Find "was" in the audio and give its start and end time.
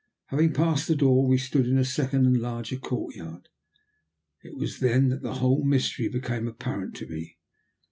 4.57-4.79